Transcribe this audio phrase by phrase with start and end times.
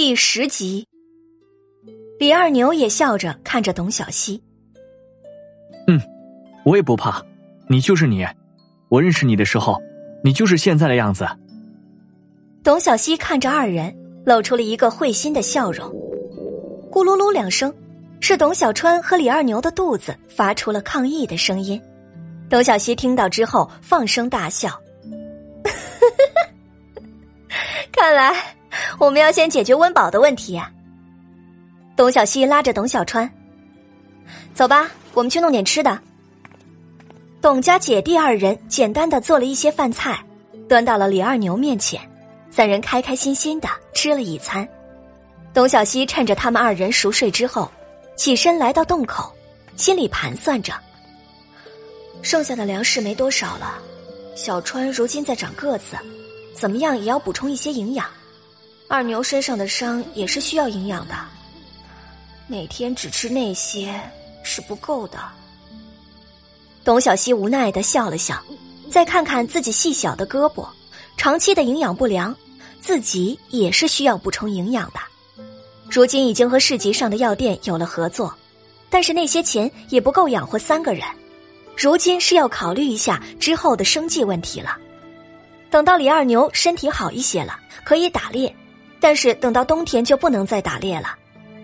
[0.00, 0.86] 第十集，
[2.20, 4.40] 李二牛也笑着看着董小希。
[5.88, 6.00] 嗯，
[6.64, 7.20] 我也不怕，
[7.66, 8.24] 你就是你，
[8.90, 9.82] 我认识你的时候，
[10.22, 11.26] 你就是现在的样子。
[12.62, 13.92] 董小希看着二人，
[14.24, 15.90] 露出了一个会心的笑容。
[16.92, 17.74] 咕噜噜两声，
[18.20, 21.82] 是董小川和李二牛的肚子发出了抗议的声音。
[22.48, 24.80] 董小希听到之后，放声大笑。
[27.90, 28.57] 看来。
[28.98, 30.70] 我们要先解决温饱的问题呀。
[31.96, 33.30] 董小希拉着董小川，
[34.54, 35.98] 走吧，我们去弄点吃的。
[37.40, 40.18] 董家姐弟二人简单的做了一些饭菜，
[40.68, 42.00] 端到了李二牛面前，
[42.50, 44.68] 三人开开心心的吃了一餐。
[45.54, 47.70] 董小希趁着他们二人熟睡之后，
[48.16, 49.32] 起身来到洞口，
[49.76, 50.72] 心里盘算着：
[52.22, 53.78] 剩下的粮食没多少了，
[54.34, 55.96] 小川如今在长个子，
[56.52, 58.04] 怎么样也要补充一些营养。
[58.90, 61.14] 二牛身上的伤也是需要营养的，
[62.46, 64.00] 每天只吃那些
[64.42, 65.18] 是不够的。
[66.84, 68.42] 董小希无奈的笑了笑，
[68.90, 70.66] 再看看自己细小的胳膊，
[71.18, 72.34] 长期的营养不良，
[72.80, 74.98] 自己也是需要补充营养的。
[75.90, 78.34] 如今已经和市集上的药店有了合作，
[78.88, 81.02] 但是那些钱也不够养活三个人，
[81.76, 84.78] 如今是要考虑一下之后的生计问题了。
[85.70, 88.54] 等到李二牛身体好一些了，可以打猎。
[89.00, 91.16] 但是等到冬天就不能再打猎了，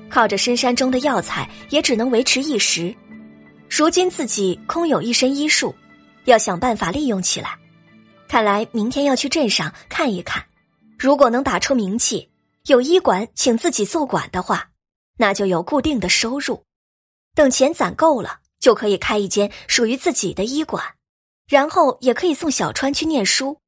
[0.09, 2.95] 靠着深山中的药材也只能维持一时。
[3.69, 5.75] 如今自己空有一身医术，
[6.27, 7.59] 要想办法利用起来。
[8.29, 10.45] 看来明天要去镇上看一看，
[10.99, 12.31] 如果能打出名气，
[12.67, 14.71] 有医馆请自己做馆的话，
[15.17, 16.63] 那就有固定的收入。
[17.35, 20.85] 等钱攒够了，就可以开一间属于自己的医馆，
[21.49, 23.59] 然后也可以送小川去念书。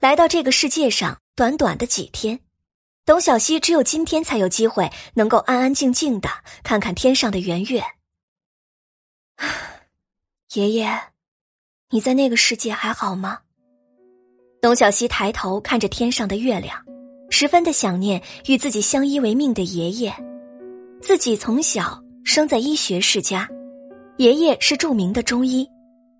[0.00, 2.40] 来到这个世界上，短短的几天。
[3.06, 6.28] 董小希只有今天才有机会能够安安静静的
[6.62, 7.82] 看看天上的圆月。
[10.54, 11.00] 爷爷，
[11.90, 13.40] 你在那个世界还好吗？
[14.60, 16.84] 董小希抬头看着天上的月亮，
[17.30, 20.14] 十分的想念与自己相依为命的爷爷。
[21.00, 23.48] 自己从小生在医学世家，
[24.18, 25.66] 爷爷是著名的中医，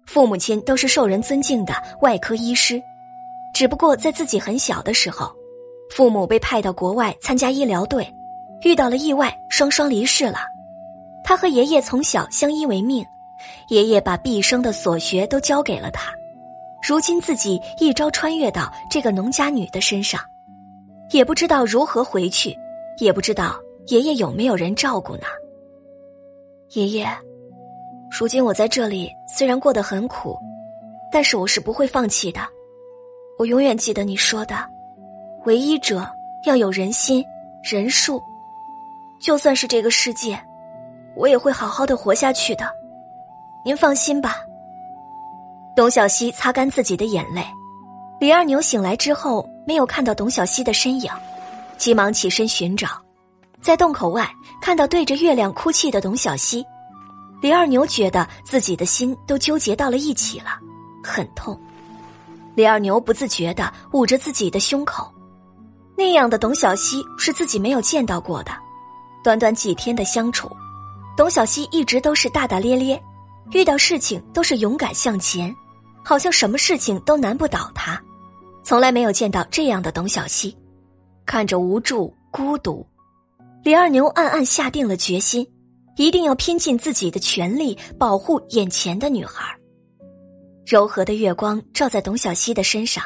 [0.06, 2.81] 父母亲都是受人尊敬的外科医师。
[3.55, 5.40] 只不过在自己很小的时候。
[5.91, 8.06] 父母被派到国外参加医疗队，
[8.62, 10.39] 遇到了意外，双双离世了。
[11.25, 13.05] 他和爷爷从小相依为命，
[13.69, 16.12] 爷爷把毕生的所学都教给了他。
[16.87, 20.21] 如今自己一朝穿越到这个农家女的身上，
[21.11, 22.56] 也不知道如何回去，
[22.99, 25.25] 也不知道爷爷有没有人照顾呢。
[26.71, 27.06] 爷爷，
[28.11, 30.39] 如今我在这里虽然过得很苦，
[31.12, 32.41] 但是我是不会放弃的。
[33.39, 34.56] 我永远记得你说的。
[35.47, 36.06] 唯一者
[36.45, 37.25] 要有人心、
[37.62, 38.23] 人术，
[39.19, 40.39] 就算是这个世界，
[41.17, 42.71] 我也会好好的活下去的。
[43.65, 44.37] 您放心吧。
[45.75, 47.43] 董小希擦干自己的眼泪。
[48.19, 51.11] 李二牛醒来之后，没有看到董小希的身影，
[51.79, 52.89] 急忙起身寻找，
[53.62, 54.29] 在洞口外
[54.61, 56.62] 看到对着月亮哭泣的董小希，
[57.41, 60.50] 李二牛觉得自己的心都纠结到了一起了，
[61.03, 61.59] 很痛。
[62.55, 65.11] 李二牛不自觉的捂着自己的胸口。
[66.00, 68.50] 那样的董小希是自己没有见到过的，
[69.22, 70.50] 短短几天的相处，
[71.15, 72.99] 董小希一直都是大大咧咧，
[73.53, 75.55] 遇到事情都是勇敢向前，
[76.03, 78.03] 好像什么事情都难不倒他，
[78.65, 80.56] 从来没有见到这样的董小希，
[81.27, 82.87] 看着无助孤独，
[83.62, 85.47] 李二牛暗暗下定了决心，
[85.97, 89.55] 一定要拼尽自己的全力保护眼前的女孩。
[90.65, 93.05] 柔和的月光照在董小希的身上。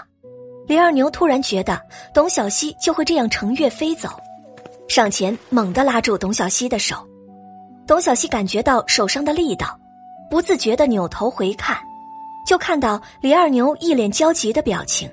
[0.66, 1.80] 李二牛突然觉得
[2.12, 4.08] 董小希就会这样乘月飞走，
[4.88, 6.96] 上前猛地拉住董小希的手。
[7.86, 9.78] 董小希感觉到手上的力道，
[10.30, 11.76] 不自觉的扭头回看，
[12.46, 15.10] 就看到李二牛一脸焦急的表情。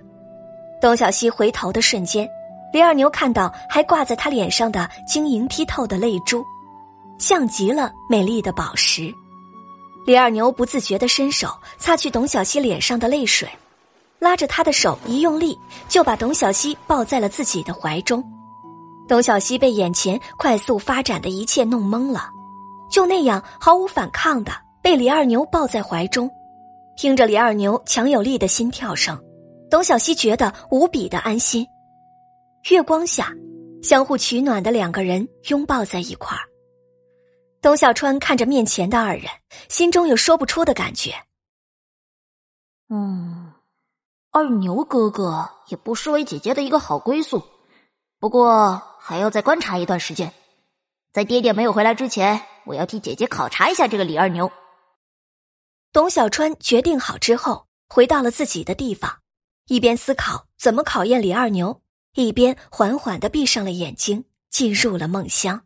[0.79, 2.27] 董小希回头的瞬间，
[2.71, 6.41] 李二牛看到还挂在他脸上的晶莹剔透的泪珠，
[7.19, 9.13] 像极了美丽的宝石。
[10.05, 13.49] 李二牛不自觉的伸手擦去董小希脸上的泪水。
[14.21, 15.57] 拉着他的手一用力，
[15.89, 18.23] 就把董小希抱在了自己的怀中。
[19.07, 22.29] 董小希被眼前快速发展的一切弄懵了，
[22.91, 26.29] 就那样毫无反抗的被李二牛抱在怀中，
[26.95, 29.19] 听着李二牛强有力的心跳声，
[29.71, 31.65] 董小希觉得无比的安心。
[32.69, 33.33] 月光下，
[33.81, 36.43] 相互取暖的两个人拥抱在一块儿。
[37.59, 39.25] 董小川看着面前的二人，
[39.67, 41.11] 心中有说不出的感觉。
[42.87, 43.40] 嗯。
[44.33, 47.43] 二牛哥哥也不失为姐姐的一个好归宿，
[48.17, 50.33] 不过还要再观察一段时间，
[51.11, 54.49] 在爹爹没有回来之前，我要替姐姐考察一下这个李二牛。
[55.91, 59.19] 董小川决定好之后，回到了自己的地方，
[59.67, 61.81] 一边思考怎么考验李二牛，
[62.13, 65.63] 一边缓缓的闭上了眼睛，进入了梦乡。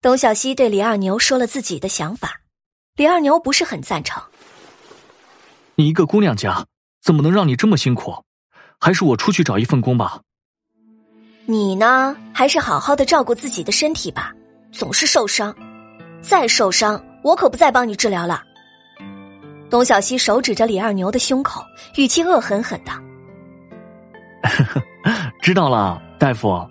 [0.00, 2.40] 董小希对李二牛说了自己的想法，
[2.94, 4.22] 李二牛不是很赞成。
[5.74, 6.66] 你一个姑娘家，
[7.06, 8.12] 怎么能让你这么辛苦？
[8.80, 10.20] 还是我出去找一份工吧。
[11.44, 14.32] 你呢，还是好好的照顾自己的身体吧，
[14.72, 15.54] 总是受伤，
[16.20, 18.42] 再受伤我可不再帮你治疗了。
[19.70, 21.62] 董小希手指着李二牛的胸口，
[21.94, 22.90] 语气恶狠狠的。
[25.40, 26.68] 知道了，大夫。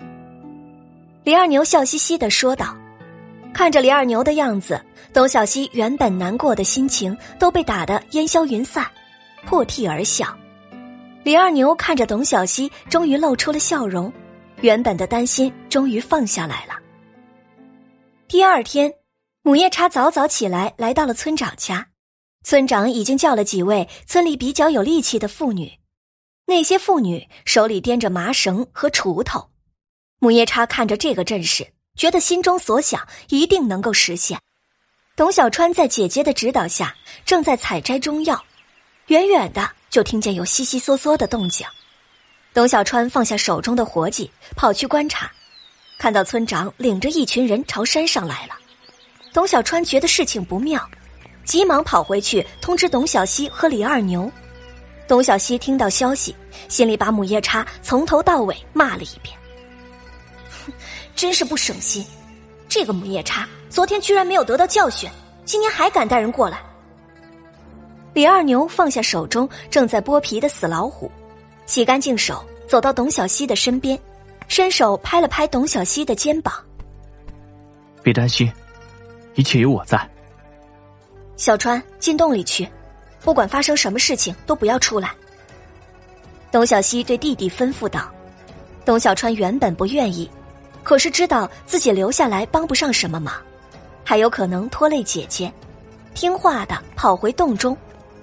[1.24, 2.76] 李二牛笑嘻嘻的说道，
[3.54, 4.84] 看着李二牛的样子，
[5.14, 8.86] 董小希原本难过的心情都被打得烟消云散，
[9.45, 10.36] 破涕而笑。
[11.24, 14.12] 李二牛看着董小希，终于露出了笑容。
[14.62, 16.74] 原本的担心终于放下来了。
[18.27, 18.94] 第二天，
[19.42, 21.88] 母夜叉早早起来，来到了村长家。
[22.44, 25.71] 村长已经叫了几位村里比较有力气的妇女，
[26.45, 29.50] 那些妇女手里掂着麻绳和锄头。
[30.19, 34.39] 母夜叉看着这个阵势，觉得心中所想一定能够实现。
[35.15, 36.95] 董小川在姐姐的指导下，
[37.25, 38.44] 正在采摘中药，
[39.07, 41.66] 远远的就听见有悉悉嗦嗦的动静。
[42.54, 45.31] 董小川放下手中的活计，跑去观察，
[46.00, 48.56] 看到村长领着一群人朝山上来了。
[49.31, 50.81] 董小川觉得事情不妙，
[51.44, 54.31] 急忙跑回去通知董小希和李二牛。
[55.07, 56.36] 董小希听到消息，
[56.68, 59.38] 心里把母夜叉从头到尾骂了一遍。
[60.66, 60.74] 哼，
[61.16, 62.04] 真是不省心，
[62.68, 65.07] 这个母夜叉昨天居然没有得到教训，
[65.46, 66.63] 今天还敢带人过来。
[68.16, 71.12] 李二牛放下手中正在剥皮的死老虎。
[71.66, 74.00] 洗干净手，走到董小希的身边，
[74.48, 76.54] 伸手拍了拍董小希的肩膀。
[78.02, 78.50] 别担心，
[79.34, 80.00] 一切有我在。
[81.36, 82.66] 小川进洞里去，
[83.20, 85.12] 不管发生什么事情都不要出来。
[86.54, 88.10] 董小希对弟弟吩咐道。
[88.86, 90.32] 董小川原本不愿意，
[90.84, 93.34] 可是知道自己留下来帮不上什么忙，
[94.06, 95.52] 还有可能拖累姐姐，
[96.14, 97.76] 听话的跑回洞中，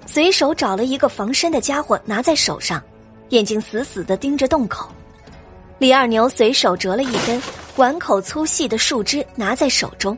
[0.05, 2.81] 随手找了一个防身的家伙拿在手上。
[3.29, 4.91] 眼睛死死的盯着洞口，
[5.79, 7.41] 李二牛随手折了一根
[7.77, 10.15] 碗口粗细的树枝拿在手中。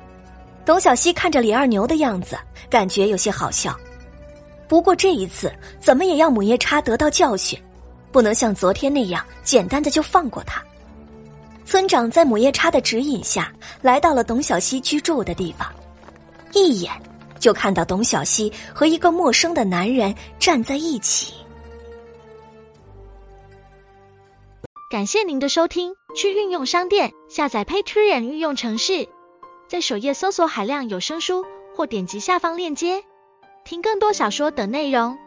[0.65, 2.37] 董小希看着李二牛的样子，
[2.69, 3.73] 感觉有些好笑。
[4.67, 7.57] 不过这一次，怎么也要母夜叉得到教训，
[8.11, 10.61] 不能像昨天那样简单的就放过他。
[11.63, 13.49] 村长在母夜叉的指引下
[13.81, 15.71] 来到了董小希居住的地方，
[16.51, 16.91] 一眼
[17.39, 21.33] 就看到董小希和一个陌生的男人站在一起。
[24.89, 29.07] 感谢您的收听，去运用商店下载 Patreon 运用城市，
[29.67, 31.45] 在首页搜索海量有声书，
[31.75, 33.03] 或点击下方链接
[33.65, 35.17] 听更多小说等内容。